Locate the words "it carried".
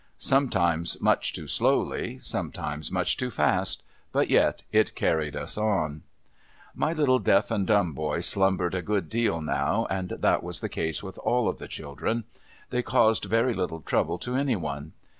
4.71-5.35